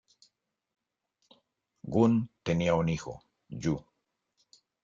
[1.87, 3.85] Gun tenía un hijo Yu.